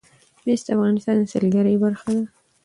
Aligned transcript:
مس 0.45 0.61
د 0.65 0.67
افغانستان 0.75 1.15
د 1.21 1.29
سیلګرۍ 1.31 1.75
برخه 1.83 2.09
ده. 2.15 2.23